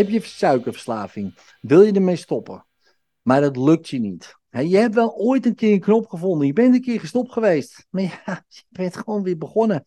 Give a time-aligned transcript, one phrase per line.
[0.00, 1.38] Heb je suikerverslaving?
[1.60, 2.66] Wil je ermee stoppen?
[3.22, 4.36] Maar dat lukt je niet.
[4.50, 6.46] je hebt wel ooit een keer een knop gevonden.
[6.46, 7.86] Je bent een keer gestopt geweest.
[7.90, 9.84] Maar ja, je bent gewoon weer begonnen.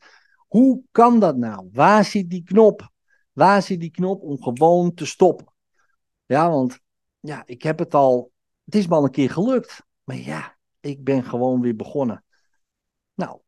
[0.47, 1.69] Hoe kan dat nou?
[1.71, 2.91] Waar zit die knop?
[3.31, 5.53] Waar zit die knop om gewoon te stoppen?
[6.25, 6.79] Ja, want
[7.19, 8.31] ja, ik heb het al.
[8.65, 9.85] Het is me al een keer gelukt.
[10.03, 12.25] Maar ja, ik ben gewoon weer begonnen.
[13.13, 13.39] Nou,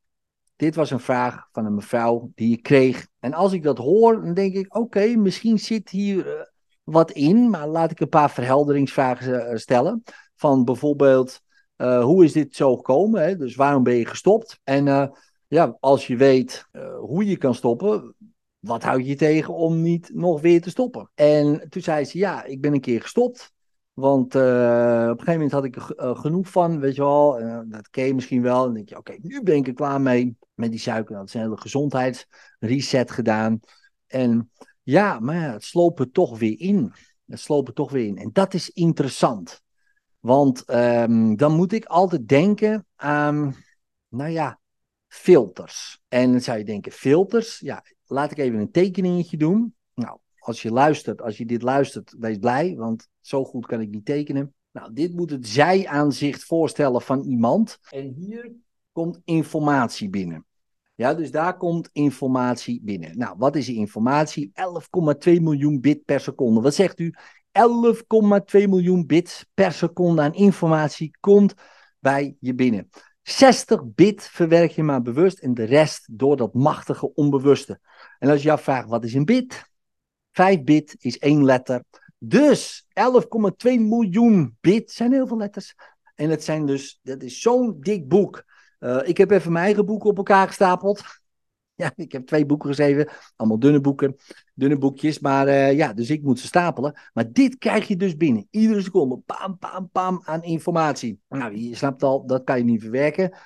[0.55, 3.07] dit was een vraag van een mevrouw die ik kreeg.
[3.19, 6.53] En als ik dat hoor, dan denk ik: oké, misschien zit hier eh,
[6.85, 7.49] wat in.
[7.49, 10.03] Maar laat ik een paar verhelderingsvragen eh, stellen.
[10.35, 11.41] Van bijvoorbeeld:
[11.77, 13.23] uh, hoe is dit zo gekomen?
[13.23, 13.35] Hè?
[13.35, 14.59] Dus waarom ben je gestopt?
[14.63, 15.11] En
[15.47, 16.65] ja, als je weet
[16.99, 18.15] hoe je kan stoppen,
[18.59, 21.09] wat houd je tegen om niet nog weer te stoppen?
[21.13, 23.53] En toen zei ze: ja, ik ben een keer gestopt.
[23.93, 27.39] Want op een gegeven moment had ik er genoeg van, weet je wel.
[27.65, 28.57] Dat ken misschien wel.
[28.57, 31.15] En dan denk je, oké, nu ben ik er klaar mee met die suiker.
[31.15, 33.59] Dat is een hele gezondheidsreset gedaan.
[34.07, 34.51] En
[34.85, 36.93] ja, maar het sloopt er toch weer in.
[37.25, 38.17] Het sloopt er toch weer in.
[38.17, 39.61] En dat is interessant.
[40.19, 43.55] Want um, dan moet ik altijd denken aan,
[44.07, 44.59] nou ja,
[45.07, 46.01] filters.
[46.07, 47.59] En dan zou je denken, filters?
[47.59, 49.75] Ja, laat ik even een tekeningetje doen.
[49.93, 53.89] Nou, als je luistert, als je dit luistert, wees blij, want zo goed kan ik
[53.89, 54.53] niet tekenen.
[54.71, 57.79] Nou, dit moet het zij-aanzicht voorstellen van iemand.
[57.89, 58.51] En hier
[58.91, 60.45] komt informatie binnen.
[60.95, 63.17] Ja, dus daar komt informatie binnen.
[63.17, 64.51] Nou, wat is die informatie?
[65.27, 66.61] 11,2 miljoen bit per seconde.
[66.61, 67.13] Wat zegt u?
[67.51, 71.53] 11,2 miljoen bits per seconde aan informatie komt
[71.99, 72.89] bij je binnen.
[73.21, 77.79] 60 bit verwerk je maar bewust en de rest door dat machtige onbewuste.
[78.19, 79.69] En als je afvraagt wat is een bit?
[80.31, 81.83] 5 bit is één letter.
[82.17, 85.75] Dus 11,2 miljoen bit zijn heel veel letters.
[86.15, 88.43] En het zijn dus, dat is zo'n dik boek.
[88.79, 91.03] Uh, ik heb even mijn eigen boeken op elkaar gestapeld.
[91.77, 93.09] Ja, ik heb twee boeken geschreven.
[93.35, 94.15] Allemaal dunne boeken,
[94.53, 95.19] dunne boekjes.
[95.19, 96.99] Maar uh, ja, dus ik moet ze stapelen.
[97.13, 98.47] Maar dit krijg je dus binnen.
[98.49, 101.19] Iedere seconde, pam, pam, pam, aan informatie.
[101.29, 103.37] Nou, je snapt al, dat kan je niet verwerken.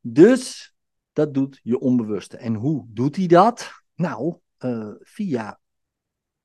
[0.00, 0.74] Dus
[1.12, 2.36] dat doet je onbewuste.
[2.36, 3.72] En hoe doet hij dat?
[3.94, 5.60] Nou, uh, via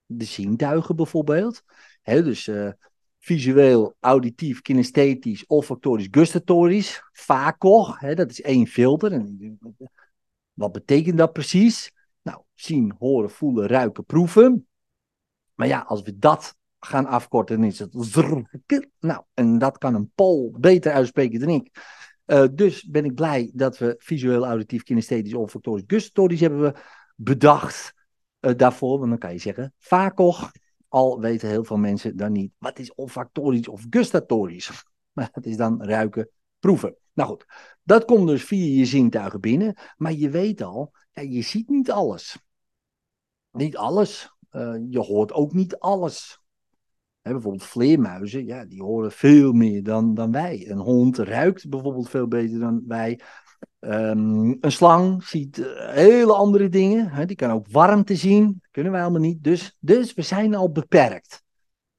[0.06, 1.64] de zintuigen bijvoorbeeld.
[2.03, 2.52] Dus
[3.23, 7.03] visueel, auditief, kinesthetisch, olfactorisch, gustatorisch.
[7.11, 9.11] VACOG, hè, dat is één filter.
[9.11, 9.59] En,
[10.53, 11.94] wat betekent dat precies?
[12.22, 14.67] Nou, zien, horen, voelen, ruiken, proeven.
[15.56, 17.94] Maar ja, als we dat gaan afkorten, dan is het.
[19.00, 21.69] Nou, en dat kan een Pol beter uitspreken dan ik.
[22.25, 26.79] Uh, dus ben ik blij dat we visueel, auditief, kinesthetisch, olfactorisch, gustatorisch hebben we
[27.16, 27.94] bedacht
[28.41, 28.97] uh, daarvoor.
[28.97, 30.51] Want dan kan je zeggen, VACOG.
[30.94, 34.72] Al weten heel veel mensen dan niet wat is olfactorisch of gustatorisch.
[35.12, 36.96] Maar dat is dan ruiken, proeven.
[37.14, 37.46] Nou goed,
[37.84, 39.76] dat komt dus via je zintuigen binnen.
[39.98, 42.38] Maar je weet al, ja, je ziet niet alles.
[43.52, 44.36] Niet alles.
[44.52, 46.40] Uh, je hoort ook niet alles.
[47.22, 50.70] Bijvoorbeeld vleermuizen, ja, die horen veel meer dan, dan wij.
[50.70, 53.20] Een hond ruikt bijvoorbeeld veel beter dan wij.
[53.79, 57.09] Um, een slang ziet uh, hele andere dingen.
[57.09, 57.25] Hè?
[57.25, 58.46] Die kan ook warmte zien.
[58.46, 59.44] Dat kunnen wij allemaal niet.
[59.44, 61.44] Dus, dus we zijn al beperkt.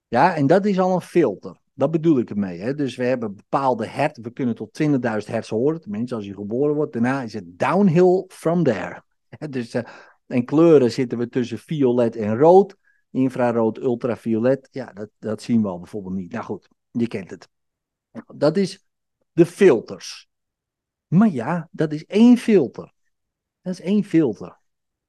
[0.09, 1.57] Ja, en dat is al een filter.
[1.75, 2.61] Dat bedoel ik ermee.
[2.61, 2.75] Hè?
[2.75, 4.19] Dus we hebben bepaalde hertz.
[4.23, 4.91] We kunnen tot 20.000
[5.31, 5.81] hertz horen.
[5.81, 6.93] Tenminste, als je geboren wordt.
[6.93, 9.03] Daarna is het downhill from there.
[9.51, 9.83] dus, uh,
[10.27, 12.77] en kleuren zitten we tussen violet en rood.
[13.11, 14.69] Infrarood, ultraviolet.
[14.71, 16.33] Ja, dat, dat zien we al bijvoorbeeld niet.
[16.33, 17.49] Nou goed, je kent het.
[18.35, 18.87] Dat is
[19.33, 20.29] de filters.
[21.15, 22.93] Maar ja, dat is één filter.
[23.61, 24.59] Dat is één filter.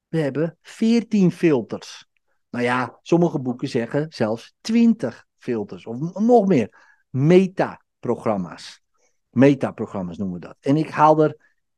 [0.07, 2.07] We hebben veertien filters.
[2.49, 6.95] Nou ja, sommige boeken zeggen zelfs twintig filters of nog meer.
[7.09, 8.81] Metaprogramma's.
[9.30, 10.57] Metaprogramma's noemen we dat.
[10.59, 11.38] En ik haal er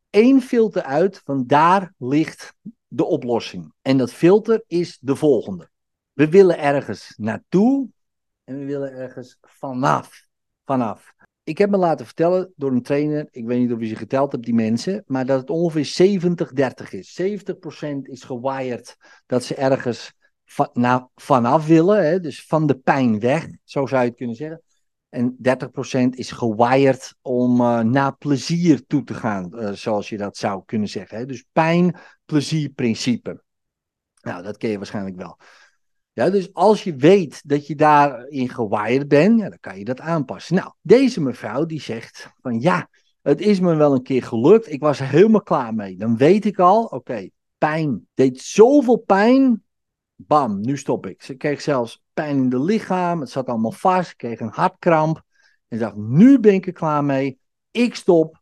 [0.10, 2.54] één filter uit, van daar ligt
[2.88, 3.74] de oplossing.
[3.82, 5.70] En dat filter is de volgende.
[6.14, 7.90] We willen ergens naartoe
[8.44, 10.26] en we willen ergens vanaf.
[10.66, 11.14] Vanaf
[11.48, 14.32] ik heb me laten vertellen door een trainer, ik weet niet of je ze geteld
[14.32, 16.20] hebt, die mensen, maar dat het ongeveer
[16.86, 17.22] 70-30 is.
[17.22, 20.14] 70% is gewired dat ze ergens
[20.46, 24.36] van, nou, vanaf willen, hè, dus van de pijn weg, zo zou je het kunnen
[24.36, 24.62] zeggen.
[25.10, 30.38] En 30% is gewired om uh, naar plezier toe te gaan, uh, zoals je dat
[30.38, 31.18] zou kunnen zeggen.
[31.18, 31.26] Hè.
[31.26, 33.44] Dus pijn-plezier-principe.
[34.22, 35.38] Nou, dat ken je waarschijnlijk wel.
[36.18, 40.00] Ja, dus als je weet dat je daarin gewaaid bent, ja, dan kan je dat
[40.00, 40.56] aanpassen.
[40.56, 42.90] Nou, deze mevrouw die zegt van ja,
[43.22, 44.72] het is me wel een keer gelukt.
[44.72, 45.96] Ik was er helemaal klaar mee.
[45.96, 48.08] Dan weet ik al, oké, pijn.
[48.14, 49.64] Deed zoveel pijn.
[50.16, 51.22] Bam, nu stop ik.
[51.22, 53.20] Ze kreeg zelfs pijn in de lichaam.
[53.20, 54.12] Het zat allemaal vast.
[54.12, 55.22] Ik kreeg een hartkramp.
[55.68, 57.40] En dacht, nu ben ik er klaar mee.
[57.72, 58.42] Ik stop.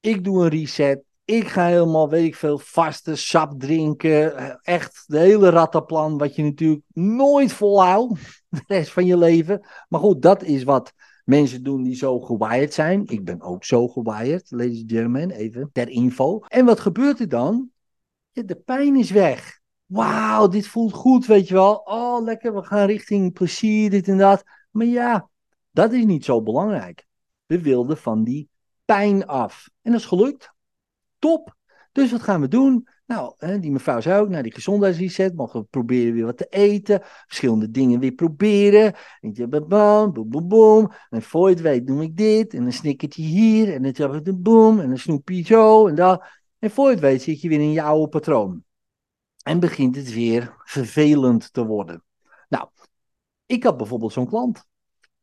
[0.00, 1.02] Ik doe een reset.
[1.24, 4.60] Ik ga helemaal, weet ik veel, vaste sap drinken.
[4.62, 9.66] Echt de hele rattenplan, wat je natuurlijk nooit volhoudt de rest van je leven.
[9.88, 10.92] Maar goed, dat is wat
[11.24, 13.06] mensen doen die zo gewired zijn.
[13.06, 16.40] Ik ben ook zo gewired, ladies and gentlemen, even ter info.
[16.48, 17.70] En wat gebeurt er dan?
[18.32, 19.60] De pijn is weg.
[19.86, 21.74] Wauw, dit voelt goed, weet je wel.
[21.74, 24.44] Oh, lekker, we gaan richting plezier, dit en dat.
[24.70, 25.28] Maar ja,
[25.70, 27.06] dat is niet zo belangrijk.
[27.46, 28.48] We wilden van die
[28.84, 29.68] pijn af.
[29.82, 30.53] En dat is gelukt.
[31.24, 31.56] Top.
[31.92, 32.88] Dus wat gaan we doen?
[33.06, 37.00] Nou, die mevrouw zei ook, naar die gezondheidsreset, mogen we proberen weer wat te eten,
[37.02, 38.94] verschillende dingen weer proberen.
[39.20, 40.92] En je boom, boom, boom, boom.
[41.10, 43.82] En voor het weet doe ik dit, en een snickertje hier, en
[44.22, 46.24] de boom, en een snoepje zo, en dat.
[46.58, 48.64] En voor het weet zit je weer in je oude patroon.
[49.42, 52.02] En begint het weer vervelend te worden.
[52.48, 52.68] Nou,
[53.46, 54.64] ik had bijvoorbeeld zo'n klant.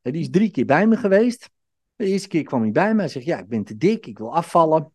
[0.01, 1.49] Die is drie keer bij me geweest.
[1.95, 4.17] De eerste keer kwam hij bij me en zegt: Ja, ik ben te dik, ik
[4.17, 4.91] wil afvallen.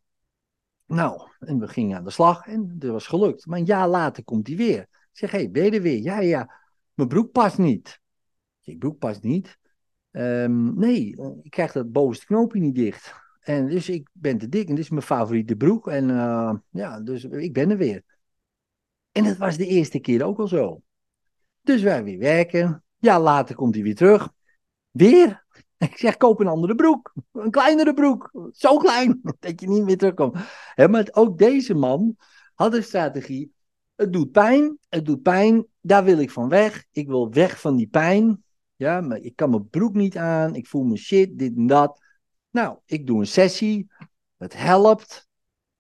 [0.86, 3.46] Nou, en we gingen aan de slag en dat was gelukt.
[3.46, 4.80] Maar een jaar later komt hij weer.
[4.80, 6.02] Ik zeg: Hé, hey, ben je er weer?
[6.02, 6.60] Ja, ja,
[6.94, 8.00] mijn broek past niet.
[8.60, 9.58] Je broek past niet.
[10.10, 13.14] Um, nee, ik krijg dat bovenste knoopje niet dicht.
[13.40, 15.88] En dus ik ben te dik en dit is mijn favoriete broek.
[15.88, 18.02] En uh, ja, dus ik ben er weer.
[19.12, 20.82] En dat was de eerste keer ook al zo.
[21.62, 22.84] Dus wij weer werken.
[22.96, 24.32] Ja, later komt hij weer terug.
[24.90, 25.45] Weer?
[25.90, 27.12] Ik zeg, koop een andere broek.
[27.32, 28.30] Een kleinere broek.
[28.52, 30.34] Zo klein, dat je niet meer terugkomt.
[30.74, 32.16] Maar ook deze man
[32.54, 33.54] had een strategie.
[33.94, 35.66] Het doet pijn, het doet pijn.
[35.80, 36.84] Daar wil ik van weg.
[36.92, 38.44] Ik wil weg van die pijn.
[38.76, 40.54] Ja, maar ik kan mijn broek niet aan.
[40.54, 42.00] Ik voel me shit, dit en dat.
[42.50, 43.86] Nou, ik doe een sessie.
[44.36, 45.28] Het helpt.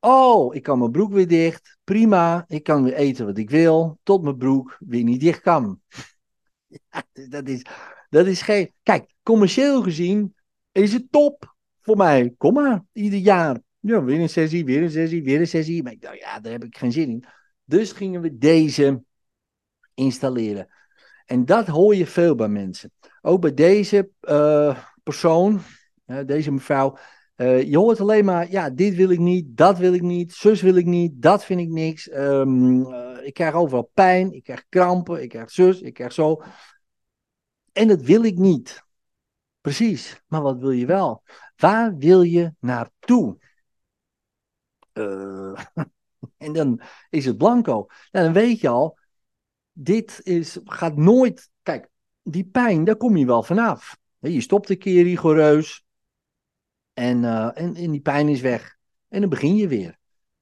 [0.00, 1.78] Oh, ik kan mijn broek weer dicht.
[1.84, 2.44] Prima.
[2.46, 3.98] Ik kan weer eten wat ik wil.
[4.02, 5.80] Tot mijn broek weer niet dicht kan.
[7.30, 7.66] Dat is,
[8.08, 8.72] dat is geen.
[8.82, 10.34] Kijk, commercieel gezien
[10.72, 12.34] is het top voor mij.
[12.38, 13.60] Kom maar, ieder jaar.
[13.80, 15.82] Ja, weer een sessie, weer een sessie, weer een sessie.
[15.82, 17.24] Maar ik dacht, ja, daar heb ik geen zin in.
[17.64, 19.02] Dus gingen we deze
[19.94, 20.68] installeren.
[21.24, 22.90] En dat hoor je veel bij mensen.
[23.22, 25.60] Ook bij deze uh, persoon,
[26.26, 26.96] deze mevrouw.
[27.36, 30.62] Uh, je hoort alleen maar, ja, dit wil ik niet, dat wil ik niet, zus
[30.62, 32.10] wil ik niet, dat vind ik niks.
[32.12, 36.42] Um, ik krijg overal pijn, ik krijg krampen, ik krijg zus, ik krijg zo.
[37.72, 38.84] En dat wil ik niet.
[39.66, 41.22] Precies, maar wat wil je wel?
[41.56, 43.38] Waar wil je naartoe?
[44.92, 45.58] Uh,
[46.44, 46.80] en dan
[47.10, 47.86] is het blanco.
[48.10, 48.98] Nou, dan weet je al,
[49.72, 51.50] dit is, gaat nooit.
[51.62, 51.88] Kijk,
[52.22, 53.98] die pijn, daar kom je wel vanaf.
[54.18, 55.84] Je stopt een keer rigoureus.
[56.92, 58.76] En, uh, en, en die pijn is weg.
[59.08, 59.98] En dan begin je weer.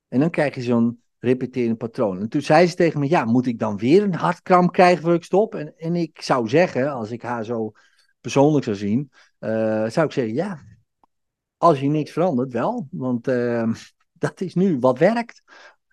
[0.08, 2.20] En dan krijg je zo'n repeterend patroon.
[2.20, 5.14] En toen zei ze tegen me, ja, moet ik dan weer een hartkramp krijgen voor
[5.14, 5.54] ik stop?
[5.54, 7.72] En, en ik zou zeggen, als ik haar zo
[8.24, 9.10] persoonlijk zou zien,
[9.40, 10.62] uh, zou ik zeggen, ja,
[11.56, 12.88] als je niks verandert, wel.
[12.90, 13.74] Want uh,
[14.12, 15.42] dat is nu wat werkt.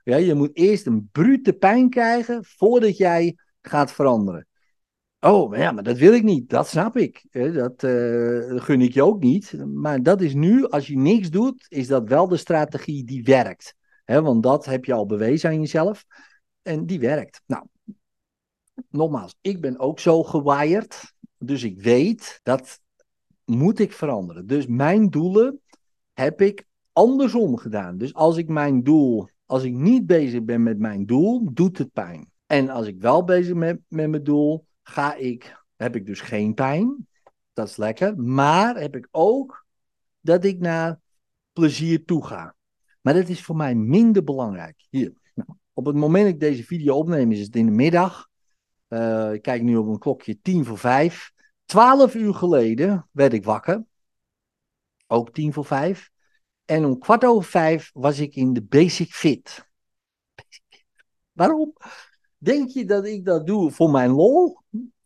[0.04, 4.48] Ja, je moet eerst een brute pijn krijgen voordat jij gaat veranderen.
[5.20, 6.50] Oh, ja, maar dat wil ik niet.
[6.50, 7.26] Dat snap ik.
[7.32, 9.66] Dat uh, gun ik je ook niet.
[9.66, 13.76] Maar dat is nu, als je niks doet, is dat wel de strategie die werkt
[14.20, 16.06] want dat heb je al bewezen aan jezelf.
[16.62, 17.42] En die werkt.
[17.46, 17.66] Nou,
[18.90, 21.14] nogmaals, ik ben ook zo gewired.
[21.44, 22.80] Dus ik weet dat
[23.46, 24.48] moet ik veranderen.
[24.48, 25.62] Dus mijn doelen
[26.14, 27.98] heb ik andersom gedaan.
[27.98, 31.92] Dus als ik mijn doel, als ik niet bezig ben met mijn doel, doet het
[31.92, 32.32] pijn.
[32.46, 36.54] En als ik wel bezig ben met mijn doel, ga ik, heb ik dus geen
[36.54, 37.08] pijn.
[37.54, 38.18] Dat is lekker.
[38.18, 39.66] Maar heb ik ook
[40.20, 41.00] dat ik naar
[41.54, 42.56] plezier toe ga.
[43.02, 44.86] Maar dat is voor mij minder belangrijk.
[44.90, 45.14] Hier.
[45.34, 48.30] Nou, op het moment dat ik deze video opneem, is het in de middag.
[48.94, 51.32] Uh, ik kijk nu op een klokje tien voor vijf.
[51.66, 53.86] Twaalf uur geleden werd ik wakker.
[55.08, 56.10] Ook tien voor vijf.
[56.66, 59.70] En om kwart over vijf was ik in de Basic Fit.
[61.32, 61.74] Waarom?
[62.38, 64.60] Denk je dat ik dat doe voor mijn lol?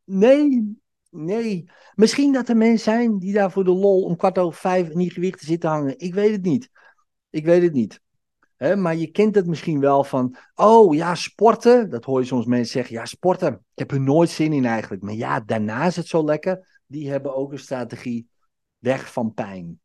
[0.04, 0.78] Nee,
[1.10, 1.70] nee.
[1.96, 4.98] Misschien dat er mensen zijn die daar voor de lol om kwart over vijf in
[4.98, 6.00] die gewichten zitten hangen.
[6.00, 6.70] Ik weet het niet.
[7.30, 8.02] Ik weet het niet.
[8.58, 11.90] Maar je kent het misschien wel van, oh ja, sporten.
[11.90, 13.54] Dat hoor je soms mensen zeggen, ja, sporten.
[13.54, 15.02] Ik heb er nooit zin in eigenlijk.
[15.02, 16.82] Maar ja, daarna is het zo lekker.
[16.86, 18.28] Die hebben ook een strategie
[18.78, 19.80] weg van pijn.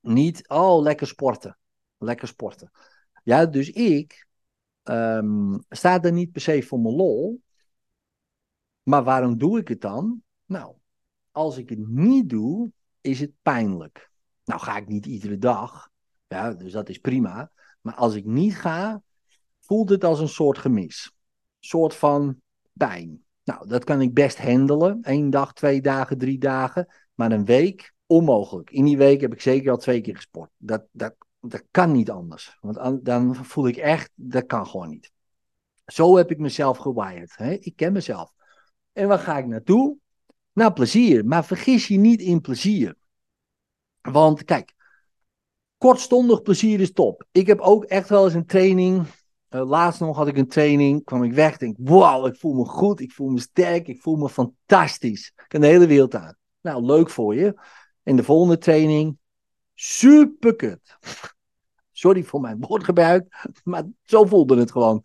[0.00, 1.58] Niet, oh, lekker sporten.
[1.98, 2.70] Lekker sporten.
[3.22, 4.26] Ja, dus ik
[4.84, 7.42] um, sta er niet per se voor mijn lol.
[8.82, 10.22] Maar waarom doe ik het dan?
[10.44, 10.74] Nou,
[11.30, 14.10] als ik het niet doe, is het pijnlijk.
[14.44, 15.89] Nou ga ik niet iedere dag.
[16.30, 17.50] Ja, dus dat is prima.
[17.80, 19.02] Maar als ik niet ga,
[19.60, 21.10] voelt het als een soort gemis.
[21.14, 22.40] Een soort van
[22.72, 23.24] pijn.
[23.44, 24.98] Nou, dat kan ik best handelen.
[25.02, 26.86] Eén dag, twee dagen, drie dagen.
[27.14, 28.70] Maar een week, onmogelijk.
[28.70, 30.50] In die week heb ik zeker al twee keer gesport.
[30.56, 32.58] Dat, dat dat kan niet anders.
[32.60, 35.12] Want dan voel ik echt, dat kan gewoon niet.
[35.86, 37.36] Zo heb ik mezelf gewired.
[37.36, 37.52] Hè?
[37.52, 38.32] Ik ken mezelf.
[38.92, 39.96] En waar ga ik naartoe?
[40.52, 41.24] Naar plezier.
[41.24, 42.96] Maar vergis je niet in plezier.
[44.00, 44.74] Want kijk,
[45.80, 47.24] kortstondig plezier is top.
[47.32, 49.06] Ik heb ook echt wel eens een training.
[49.50, 52.64] Uh, laatst nog had ik een training, kwam ik weg, denk, wauw, ik voel me
[52.64, 55.32] goed, ik voel me sterk, ik voel me fantastisch.
[55.36, 56.36] Ik kan de hele wereld aan.
[56.60, 57.54] Nou, leuk voor je.
[58.02, 59.18] En de volgende training,
[59.74, 60.98] super kut.
[61.92, 65.04] Sorry voor mijn woordgebruik, maar zo voelde het gewoon.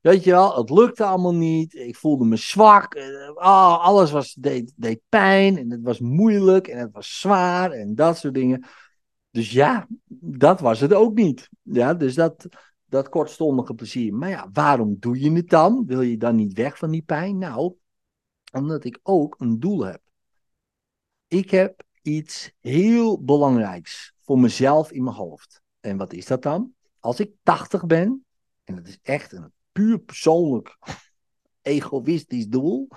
[0.00, 1.74] Weet je wel, het lukte allemaal niet.
[1.74, 2.94] Ik voelde me zwak.
[3.34, 7.94] Oh, alles was, deed, deed pijn en het was moeilijk en het was zwaar en
[7.94, 8.64] dat soort dingen.
[9.32, 9.86] Dus ja,
[10.20, 11.48] dat was het ook niet.
[11.62, 12.46] Ja, dus dat,
[12.84, 14.14] dat kortstondige plezier.
[14.14, 15.84] Maar ja, waarom doe je het dan?
[15.86, 17.38] Wil je dan niet weg van die pijn?
[17.38, 17.74] Nou,
[18.52, 20.00] omdat ik ook een doel heb.
[21.28, 25.62] Ik heb iets heel belangrijks voor mezelf in mijn hoofd.
[25.80, 26.72] En wat is dat dan?
[26.98, 28.24] Als ik 80 ben,
[28.64, 30.78] en dat is echt een puur persoonlijk
[31.62, 32.88] egoïstisch doel.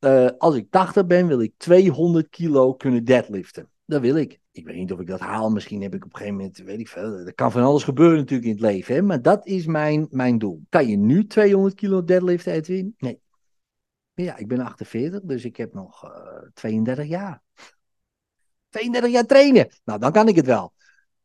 [0.00, 3.70] Uh, als ik 80 ben, wil ik 200 kilo kunnen deadliften.
[3.84, 4.40] Dat wil ik.
[4.52, 5.50] Ik weet niet of ik dat haal.
[5.50, 7.18] Misschien heb ik op een gegeven moment, weet ik veel.
[7.18, 8.94] Er kan van alles gebeuren natuurlijk in het leven.
[8.94, 9.02] Hè?
[9.02, 10.62] Maar dat is mijn, mijn doel.
[10.68, 12.94] Kan je nu 200 kilo deadliften, Edwin?
[12.98, 13.20] Nee.
[14.14, 17.42] Ja, ik ben 48, dus ik heb nog uh, eh, 32 jaar.
[18.68, 19.68] 32 jaar trainen.
[19.84, 20.72] Nou, dan kan ik het wel.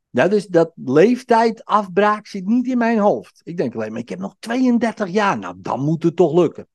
[0.10, 3.42] Ja, dus dat leeftijdafbraak zit niet in mijn hoofd.
[3.44, 5.40] Ik denk alleen maar, ik heb nog 32 jaar.
[5.40, 6.68] Nou, dan moet het toch lukken.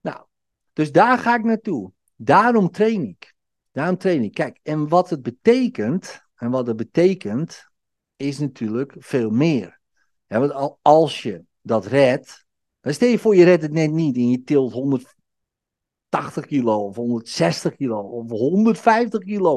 [0.00, 0.24] Nou,
[0.72, 1.92] dus daar ga ik naartoe.
[2.16, 3.33] Daarom train ik.
[3.74, 4.30] Daarom train.
[4.30, 7.68] Kijk, en wat het betekent, en wat het betekent,
[8.16, 9.80] is natuurlijk veel meer.
[10.26, 12.46] Ja, want als je dat redt,
[12.80, 16.96] dan stel je voor je redt het net niet en je tilt 180 kilo of
[16.96, 19.56] 160 kilo of 150 kilo.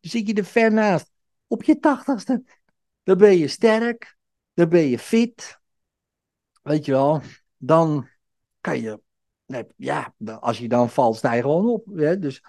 [0.00, 1.10] Dan zit je er ver naast
[1.46, 2.44] op je tachtigste.
[3.02, 4.16] Dan ben je sterk,
[4.54, 5.60] dan ben je fit.
[6.62, 7.20] Weet je wel,
[7.56, 8.08] dan
[8.60, 9.00] kan je,
[9.76, 11.86] ja, als je dan valt, sta je gewoon op.
[11.94, 12.18] Hè?
[12.18, 12.42] Dus,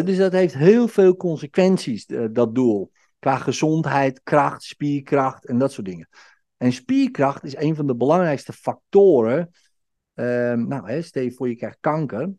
[0.00, 2.92] dus dat heeft heel veel consequenties, eh, dat doel.
[3.18, 6.08] Qua gezondheid, kracht, spierkracht en dat soort dingen.
[6.56, 9.50] En spierkracht is een van de belangrijkste factoren.
[10.14, 12.32] Uh, nou, stel je voor je krijgt kanker.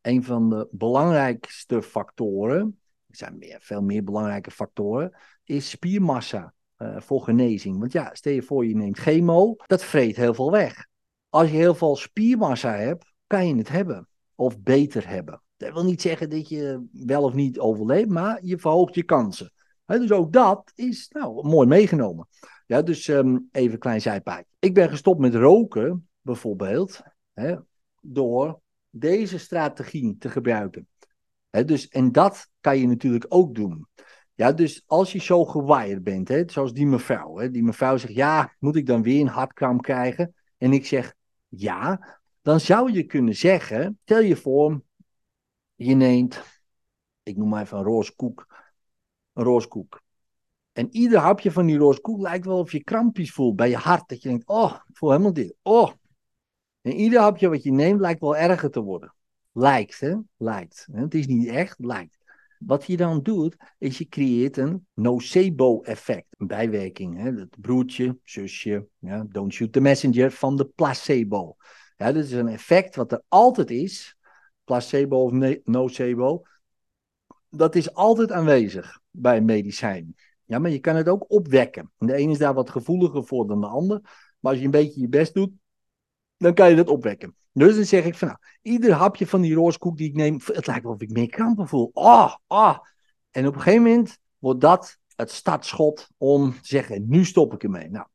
[0.00, 7.00] Een van de belangrijkste factoren er zijn meer, veel meer belangrijke factoren, is spiermassa uh,
[7.00, 7.78] voor genezing.
[7.78, 10.86] Want ja, stel je voor je neemt chemo, dat vreet heel veel weg.
[11.28, 14.08] Als je heel veel spiermassa hebt, kan je het hebben.
[14.34, 15.42] Of beter hebben.
[15.60, 19.52] Dat wil niet zeggen dat je wel of niet overleeft, maar je verhoogt je kansen.
[19.86, 22.28] dus ook dat is nou, mooi meegenomen.
[22.66, 24.54] Ja, dus um, even een klein zijpaadje.
[24.58, 27.00] Ik ben gestopt met roken, bijvoorbeeld,
[28.00, 30.88] door deze strategie te gebruiken
[31.50, 33.86] dus, en dat kan je natuurlijk ook doen.
[34.34, 37.50] Ja, dus als je zo gewired bent, zoals die mevrouw.
[37.50, 40.34] Die mevrouw zegt, ja, moet ik dan weer een hartkramp krijgen?
[40.58, 41.14] En ik zeg,
[41.48, 42.18] ja.
[42.42, 44.82] Dan zou je kunnen zeggen, stel je voor,
[45.86, 46.42] je neemt,
[47.22, 48.46] ik noem maar even een roze koek.
[49.32, 50.00] Een roze koek.
[50.72, 53.76] En ieder hapje van die roze koek lijkt wel of je krampjes voelt bij je
[53.76, 54.08] hart.
[54.08, 55.54] Dat je denkt, oh, ik voel helemaal dit.
[55.62, 55.90] Oh.
[56.80, 59.14] En ieder hapje wat je neemt lijkt wel erger te worden.
[59.52, 60.16] Lijkt, hè?
[60.36, 60.88] Lijkt.
[60.92, 62.18] Het is niet echt, lijkt.
[62.58, 67.16] Wat je dan doet, is je creëert een nocebo-effect, een bijwerking.
[67.16, 67.32] Hè?
[67.32, 71.56] Het broertje, zusje, ja, don't shoot the messenger van de placebo.
[71.96, 74.16] Ja, dat is een effect wat er altijd is,
[74.70, 75.32] placebo of
[75.64, 76.42] nocebo,
[77.48, 80.14] dat is altijd aanwezig bij een medicijn.
[80.44, 81.92] Ja, maar je kan het ook opwekken.
[81.98, 84.00] De ene is daar wat gevoeliger voor dan de ander,
[84.40, 85.50] maar als je een beetje je best doet,
[86.36, 87.36] dan kan je dat opwekken.
[87.52, 90.66] Dus dan zeg ik van nou, ieder hapje van die rooskoek die ik neem, het
[90.66, 91.90] lijkt wel of ik meer krampen voel.
[91.92, 92.78] Oh, oh.
[93.30, 97.62] En op een gegeven moment wordt dat het startschot om te zeggen, nu stop ik
[97.62, 97.90] ermee.
[97.90, 98.06] Nou,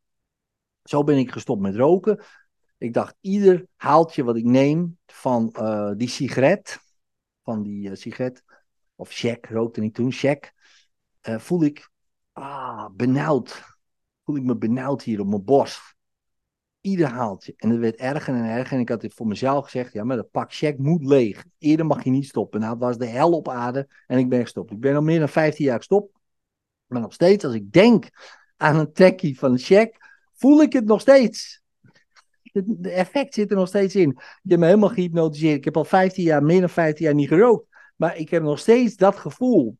[0.84, 2.24] zo ben ik gestopt met roken.
[2.86, 6.80] Ik dacht, ieder haaltje wat ik neem van uh, die sigaret,
[7.44, 8.44] van die uh, sigaret,
[8.96, 10.54] of check, rookte ik toen, check,
[11.30, 11.90] uh, voel ik
[12.32, 13.64] ah, benauwd.
[14.24, 15.96] Voel ik me benauwd hier op mijn borst
[16.82, 17.54] ieder haaltje.
[17.58, 18.74] En het werd erger en erger.
[18.74, 21.46] En ik had dit voor mezelf gezegd: ja, maar dat pak check moet leeg.
[21.58, 22.60] Eerder mag je niet stoppen.
[22.60, 24.72] Nou, het was de hel op aarde en ik ben gestopt.
[24.72, 26.20] Ik ben al meer dan 15 jaar gestopt.
[26.86, 28.10] Maar nog steeds, als ik denk
[28.58, 29.98] aan een trekkie van een check,
[30.34, 31.64] voel ik het nog steeds.
[32.56, 34.10] Het effect zit er nog steeds in.
[34.10, 35.58] Ik heb me helemaal gehypnotiseerd.
[35.58, 37.68] Ik heb al 15 jaar, meer dan 15 jaar niet gerookt.
[37.96, 39.78] Maar ik heb nog steeds dat gevoel.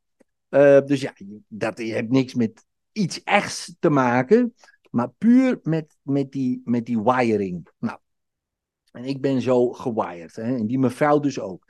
[0.50, 1.14] Uh, dus ja,
[1.48, 4.54] dat heeft niks met iets echts te maken.
[4.90, 7.68] Maar puur met, met, die, met die wiring.
[7.80, 7.98] Nou,
[8.92, 10.36] en ik ben zo gewired.
[10.36, 10.56] Hè?
[10.56, 11.66] En die mevrouw dus ook.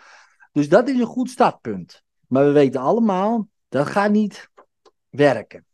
[0.52, 2.04] Dus dat is een goed startpunt.
[2.28, 4.50] Maar we weten allemaal, dat gaat niet
[5.10, 5.66] werken.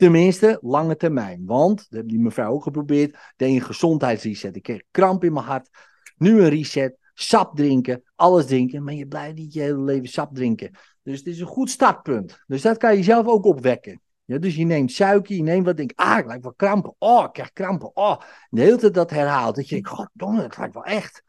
[0.00, 1.42] Tenminste, lange termijn.
[1.46, 4.56] Want, dat heeft die mevrouw ook geprobeerd, deed een gezondheidsreset.
[4.56, 5.68] Ik kreeg kramp in mijn hart.
[6.16, 8.84] Nu een reset, sap drinken, alles drinken.
[8.84, 10.70] Maar je blijft niet je hele leven sap drinken.
[11.02, 12.42] Dus het is een goed startpunt.
[12.46, 14.00] Dus dat kan je zelf ook opwekken.
[14.24, 16.94] Ja, dus je neemt suiker, je neemt wat, denk ah, ik lijkt wel krampen.
[16.98, 17.96] Oh, ik krijg krampen.
[17.96, 19.56] Oh, de hele tijd dat herhaalt.
[19.56, 21.22] Dat je denkt, goddomme, het lijkt wel echt.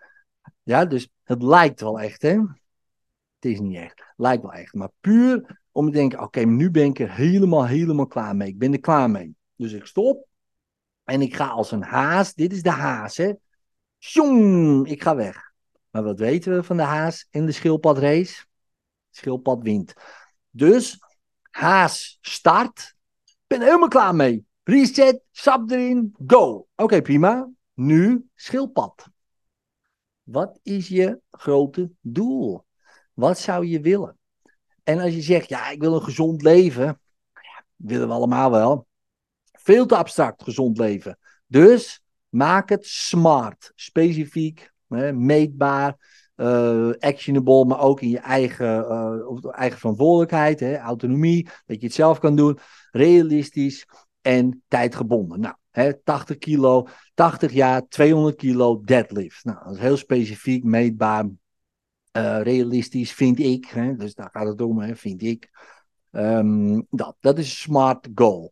[0.63, 2.37] Ja, dus het lijkt wel echt, hè.
[3.39, 4.03] Het is niet echt.
[4.15, 4.73] Lijkt wel echt.
[4.73, 8.47] Maar puur om te denken, oké, nu ben ik er helemaal, helemaal klaar mee.
[8.47, 9.35] Ik ben er klaar mee.
[9.55, 10.27] Dus ik stop.
[11.03, 12.33] En ik ga als een haas.
[12.33, 13.33] Dit is de haas, hè.
[13.97, 15.51] Tjong, ik ga weg.
[15.89, 18.45] Maar wat weten we van de haas in de schildpadrace?
[19.09, 19.93] Schildpad wint.
[20.49, 20.99] Dus
[21.49, 22.95] haas start.
[23.47, 24.45] Ben helemaal klaar mee.
[24.63, 26.67] Reset, sap erin, go.
[26.75, 27.49] Oké, prima.
[27.73, 29.09] Nu schildpad.
[30.23, 32.65] Wat is je grote doel?
[33.13, 34.17] Wat zou je willen?
[34.83, 36.85] En als je zegt, ja, ik wil een gezond leven,
[37.33, 38.87] ja, willen we allemaal wel.
[39.51, 41.17] Veel te abstract gezond leven.
[41.47, 45.97] Dus maak het smart, specifiek, hè, meetbaar,
[46.35, 51.95] uh, actionable, maar ook in je eigen, uh, eigen verantwoordelijkheid, hè, autonomie, dat je het
[51.95, 52.59] zelf kan doen,
[52.91, 53.87] realistisch
[54.21, 55.39] en tijdgebonden.
[55.39, 59.43] Nou, hè, 80 kilo, 80 jaar, 200 kilo deadlift.
[59.43, 61.25] Nou, dat is heel specifiek, meetbaar,
[62.17, 63.65] uh, realistisch, vind ik.
[63.65, 63.95] Hè?
[63.95, 64.95] Dus daar gaat het om, hè?
[64.95, 65.49] vind ik.
[66.11, 68.51] Um, dat, dat is een smart goal.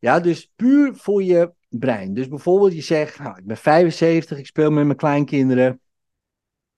[0.00, 2.14] Ja, dus puur voor je brein.
[2.14, 5.80] Dus bijvoorbeeld je zegt, nou, ik ben 75, ik speel met mijn kleinkinderen.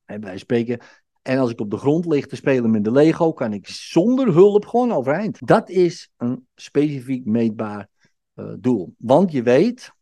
[0.04, 0.80] En wij spreken.
[1.22, 4.32] En als ik op de grond lig te spelen met de Lego, kan ik zonder
[4.32, 5.46] hulp gewoon overeind.
[5.46, 7.88] Dat is een specifiek meetbaar
[8.34, 8.94] uh, doel.
[8.98, 9.92] Want je weet,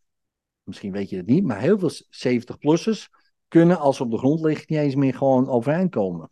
[0.62, 3.17] misschien weet je het niet, maar heel veel 70-plussers
[3.48, 6.30] kunnen als ze op de grond liggen niet eens meer gewoon overeind komen.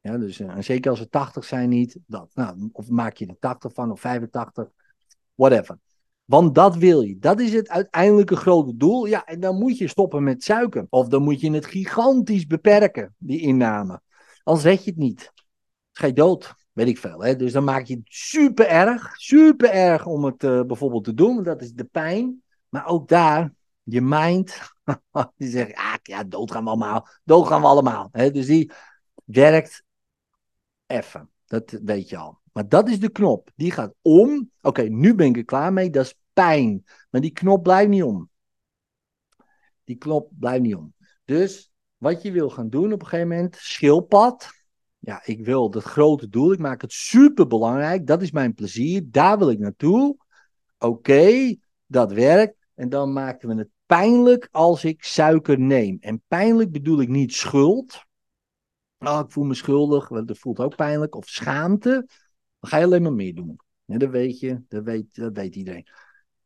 [0.00, 2.30] Ja, dus, en zeker als ze 80 zijn niet, dat.
[2.34, 4.68] Nou, of maak je er 80 van of 85,
[5.34, 5.78] whatever.
[6.24, 7.18] Want dat wil je.
[7.18, 9.06] Dat is het uiteindelijke grote doel.
[9.06, 10.86] Ja, en dan moet je stoppen met suiker.
[10.90, 14.00] Of dan moet je het gigantisch beperken, die inname.
[14.42, 15.32] Anders red je het niet.
[15.92, 16.54] ga je dood.
[16.72, 17.24] Weet ik veel.
[17.24, 17.36] Hè?
[17.36, 19.16] Dus dan maak je het super erg.
[19.16, 21.42] Super erg om het uh, bijvoorbeeld te doen.
[21.42, 22.42] Dat is de pijn.
[22.68, 23.52] Maar ook daar,
[23.92, 24.58] je mind.
[25.36, 27.08] die zegt, ah, ja, dood gaan we allemaal.
[27.24, 28.08] Dood gaan we allemaal.
[28.12, 28.72] Dus die
[29.24, 29.82] werkt
[30.86, 31.30] even.
[31.46, 32.40] Dat weet je al.
[32.52, 33.50] Maar dat is de knop.
[33.56, 34.50] Die gaat om.
[34.62, 35.90] Oké, nu ben ik er klaar mee.
[35.90, 36.84] Dat is pijn.
[37.10, 38.30] Maar die knop blijft niet om.
[39.84, 40.94] Die knop blijft niet om.
[41.24, 44.50] Dus wat je wil gaan doen op een gegeven moment, schildpad.
[44.98, 46.52] Ja, ik wil dat grote doel.
[46.52, 48.06] Ik maak het super belangrijk.
[48.06, 49.02] Dat is mijn plezier.
[49.04, 50.16] Daar wil ik naartoe.
[50.78, 52.56] Oké, dat werkt.
[52.74, 55.96] En dan maken we het pijnlijk als ik suiker neem.
[56.00, 58.04] En pijnlijk bedoel ik niet schuld.
[58.98, 60.08] Oh, ik voel me schuldig.
[60.08, 61.14] Dat voelt ook pijnlijk.
[61.14, 61.90] Of schaamte.
[62.60, 63.60] Dan ga je alleen maar meer doen.
[63.84, 64.62] Dat weet je.
[64.68, 65.86] Dat weet, dat weet iedereen.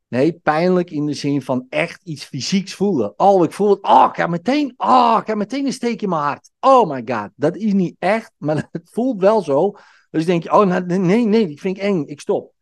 [0.07, 3.13] Nee, pijnlijk in de zin van echt iets fysieks voelen.
[3.19, 3.81] Oh, ik voel het.
[3.81, 4.73] Oh, ik heb meteen.
[4.77, 6.51] Oh, ik heb meteen een steek in mijn hart.
[6.59, 7.29] Oh my god.
[7.35, 9.75] Dat is niet echt, maar het voelt wel zo.
[10.09, 12.03] Dus denk je, oh nou, nee, nee, die vind ik eng.
[12.05, 12.54] Ik stop.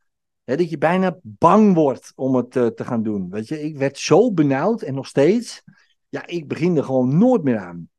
[0.43, 3.29] Dat je bijna bang wordt om het uh, te gaan doen.
[3.29, 5.63] Weet je, ik werd zo benauwd en nog steeds.
[6.09, 7.89] Ja, ik begin er gewoon nooit meer aan.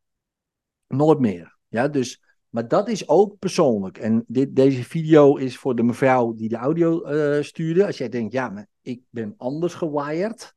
[0.87, 1.57] Nooit meer.
[1.69, 2.23] Ja, dus
[2.55, 3.99] maar dat is ook persoonlijk.
[3.99, 7.87] En dit, deze video is voor de mevrouw die de audio uh, stuurde.
[7.87, 10.55] Als jij denkt, ja, maar ik ben anders gewired.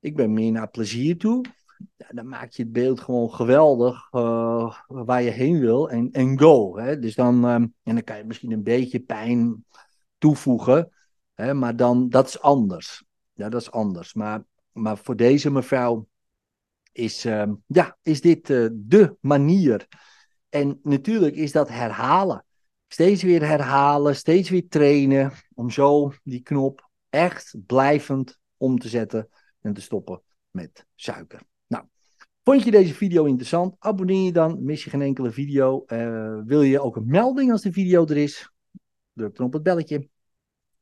[0.00, 1.44] Ik ben meer naar plezier toe.
[1.96, 5.90] Ja, dan maak je het beeld gewoon geweldig uh, waar je heen wil.
[5.90, 6.78] En, en go.
[6.78, 6.98] Hè?
[6.98, 9.64] Dus dan, en dan kan je misschien een beetje pijn
[10.18, 10.90] toevoegen.
[11.36, 13.04] Maar dan, dat is anders.
[13.32, 14.14] Ja, dat is anders.
[14.14, 16.06] Maar, maar voor deze mevrouw
[16.92, 19.86] is, uh, ja, is dit uh, de manier
[20.48, 22.44] en natuurlijk is dat herhalen.
[22.88, 25.32] Steeds weer herhalen, steeds weer trainen.
[25.54, 29.28] Om zo die knop echt blijvend om te zetten
[29.60, 31.40] en te stoppen met suiker.
[31.66, 31.84] Nou,
[32.44, 33.76] vond je deze video interessant?
[33.78, 35.84] Abonneer je dan, mis je geen enkele video.
[35.86, 38.50] Uh, wil je ook een melding als de video er is?
[39.12, 40.08] Druk dan op het belletje.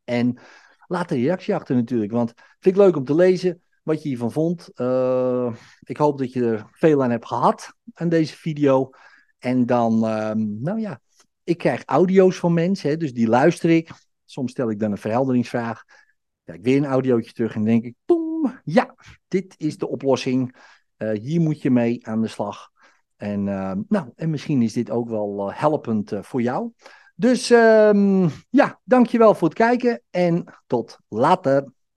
[0.05, 0.38] En
[0.87, 4.33] laat een reactie achter natuurlijk, want vind ik leuk om te lezen wat je hiervan
[4.33, 4.71] vond.
[4.77, 8.90] Uh, ik hoop dat je er veel aan hebt gehad aan deze video.
[9.38, 11.01] En dan, ehm, nou ja,
[11.45, 13.90] ik krijg audio's van mensen, hè, dus die luister ik.
[14.25, 15.85] Soms stel ik dan een verhelderingsvraag.
[16.45, 18.95] Kijk weer een audiootje terug en denk ik, boem, ja,
[19.29, 20.57] dit is de oplossing.
[20.99, 22.73] Uh, hier moet je mee aan de slag.
[23.17, 26.73] En, uh, nou, en misschien is dit ook wel uh, helpend eh, voor jou.
[27.14, 31.72] Dus um, ja, dankjewel voor het kijken en tot later.